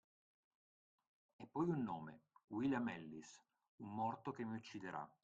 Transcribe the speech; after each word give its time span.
E 1.37 1.45
poi 1.47 1.69
un 1.69 1.83
nome: 1.83 2.23
William 2.47 2.87
Ellis– 2.87 3.39
un 3.85 3.93
morto 3.93 4.31
che 4.31 4.43
mi 4.43 4.55
ucciderà! 4.55 5.07